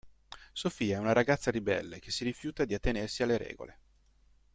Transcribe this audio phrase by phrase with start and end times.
[0.51, 3.77] Sophia è una ragazza ribelle che si rifiuta di attenersi alle regole.